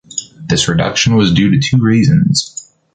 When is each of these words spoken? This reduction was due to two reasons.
This 0.35 0.67
reduction 0.67 1.15
was 1.15 1.31
due 1.31 1.51
to 1.51 1.59
two 1.59 1.77
reasons. 1.77 2.73